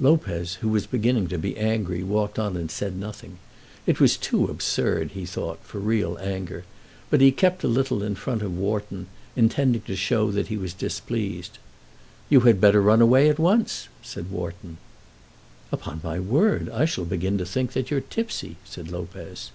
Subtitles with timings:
[0.00, 3.38] Lopez, who was beginning to be angry, walked on and said nothing.
[3.86, 6.64] It was too absurd, he thought, for real anger,
[7.08, 10.74] but he kept a little in front of Wharton, intending to show that he was
[10.74, 11.58] displeased.
[12.28, 14.78] "You had better run away at once," said Wharton.
[15.70, 19.52] "Upon my word, I shall begin to think that you're tipsy," said Lopez.